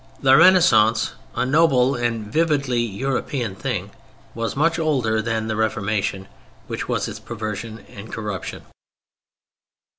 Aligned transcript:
The 0.19 0.35
Renaissance, 0.35 1.13
a 1.35 1.45
noble 1.45 1.93
and 1.93 2.25
vividly 2.25 2.79
European 2.81 3.53
thing, 3.55 3.91
was 4.33 4.55
much 4.55 4.79
older 4.79 5.21
than 5.21 5.45
the 5.47 5.55
Reformation, 5.55 6.27
which 6.65 6.89
was 6.89 7.07
its 7.07 7.19
perversion 7.19 7.85
and 7.95 8.11
corruption. 8.11 8.63